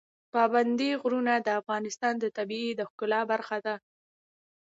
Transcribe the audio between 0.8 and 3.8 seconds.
غرونه د افغانستان د طبیعت د ښکلا برخه ده.